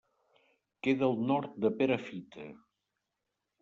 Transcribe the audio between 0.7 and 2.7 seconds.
Queda al nord de Perafita.